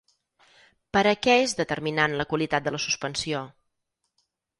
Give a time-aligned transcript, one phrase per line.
[0.95, 3.43] Per a què és determinant la qualitat de la suspensió?